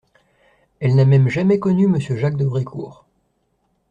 Elle 0.79 0.95
n'a 0.95 1.05
même 1.05 1.29
jamais 1.29 1.59
connu 1.59 1.85
Monsieur 1.85 2.15
Jacques 2.15 2.35
de 2.37 2.45
Brécourt. 2.47 3.05